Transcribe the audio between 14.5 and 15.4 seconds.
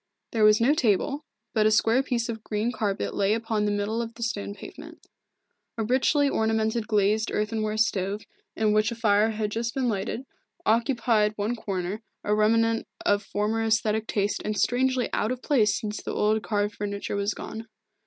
strangely out